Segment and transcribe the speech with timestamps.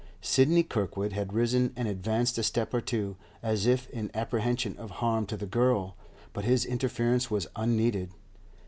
[0.19, 4.89] Sidney Kirkwood had risen, and advanced a step or two, as if in apprehension of
[4.89, 5.95] harm to the girl,
[6.33, 8.09] but his interference was unneeded.